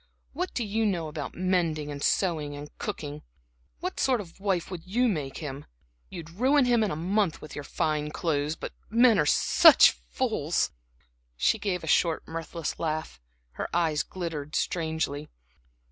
[0.33, 3.21] What do you know about mending and sewing and cooking?
[3.81, 5.65] What sort of a wife would you make him?
[6.09, 8.55] You'd ruin him in a month with your fine clothes.
[8.55, 10.71] But men are such fools!"
[11.37, 15.29] She gave a short mirthless laugh, her eyes glittered strangely.